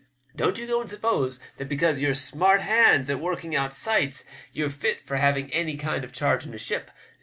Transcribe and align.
Don't 0.35 0.57
you 0.57 0.65
go 0.65 0.81
and 0.81 0.89
suppose 0.89 1.39
that 1.57 1.69
because 1.69 1.99
you're 1.99 2.15
smart 2.15 2.61
hands 2.61 3.07
at 3.11 3.19
working 3.19 3.55
out 3.55 3.75
sights, 3.75 4.25
you're 4.51 4.71
fit 4.71 4.99
for 4.99 5.17
having 5.17 5.53
any 5.53 5.77
kind 5.77 6.03
of 6.03 6.11
charge 6.11 6.43
in 6.43 6.55
a 6.55 6.57
ship. 6.57 6.89